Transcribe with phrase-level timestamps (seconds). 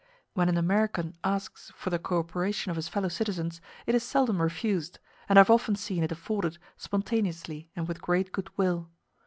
[0.33, 4.41] When an American asks for the co operation of his fellow citizens it is seldom
[4.41, 4.97] refused,
[5.29, 8.89] and I have often seen it afforded spontaneously and with great goodwill.